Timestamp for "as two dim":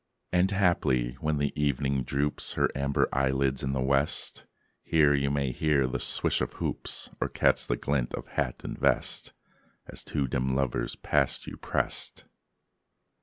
9.85-10.55